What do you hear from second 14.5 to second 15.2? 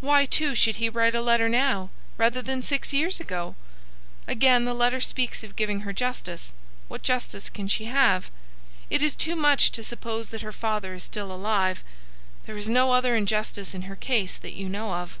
you know of."